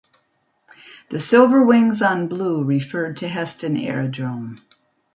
The 1.11 1.19
silver 1.19 1.63
wings 1.63 2.01
on 2.01 2.27
blue 2.27 2.63
referred 2.63 3.17
to 3.17 3.27
Heston 3.27 3.77
Aerodrome. 3.77 4.57